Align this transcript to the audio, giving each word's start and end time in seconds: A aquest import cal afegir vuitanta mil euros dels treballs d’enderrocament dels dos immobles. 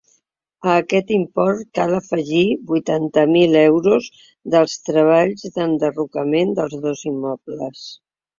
A 0.69 0.75
aquest 0.83 1.11
import 1.17 1.59
cal 1.79 1.93
afegir 1.97 2.41
vuitanta 2.71 3.25
mil 3.33 3.53
euros 3.59 4.09
dels 4.55 4.75
treballs 4.89 5.45
d’enderrocament 5.59 6.57
dels 6.63 6.77
dos 6.89 7.07
immobles. 7.15 7.87